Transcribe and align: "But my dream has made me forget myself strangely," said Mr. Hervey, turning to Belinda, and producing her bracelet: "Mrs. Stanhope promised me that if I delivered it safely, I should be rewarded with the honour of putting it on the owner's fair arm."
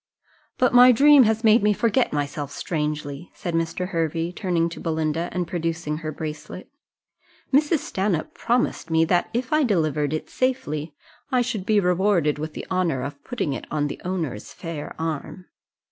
"But 0.57 0.73
my 0.73 0.91
dream 0.91 1.25
has 1.25 1.43
made 1.43 1.61
me 1.61 1.73
forget 1.73 2.11
myself 2.11 2.49
strangely," 2.51 3.29
said 3.35 3.53
Mr. 3.53 3.89
Hervey, 3.89 4.31
turning 4.31 4.67
to 4.69 4.79
Belinda, 4.79 5.29
and 5.31 5.47
producing 5.47 5.97
her 5.97 6.11
bracelet: 6.11 6.71
"Mrs. 7.53 7.81
Stanhope 7.85 8.33
promised 8.33 8.89
me 8.89 9.05
that 9.05 9.29
if 9.31 9.53
I 9.53 9.61
delivered 9.63 10.11
it 10.11 10.27
safely, 10.27 10.95
I 11.31 11.43
should 11.43 11.67
be 11.67 11.79
rewarded 11.79 12.39
with 12.39 12.53
the 12.53 12.65
honour 12.71 13.03
of 13.03 13.23
putting 13.23 13.53
it 13.53 13.65
on 13.69 13.85
the 13.89 14.01
owner's 14.03 14.51
fair 14.51 14.95
arm." 14.97 15.45